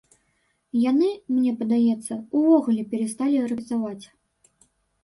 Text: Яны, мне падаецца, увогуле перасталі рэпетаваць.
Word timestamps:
Яны, 0.91 1.09
мне 1.35 1.51
падаецца, 1.61 2.13
увогуле 2.41 2.81
перасталі 2.95 3.47
рэпетаваць. 3.55 4.05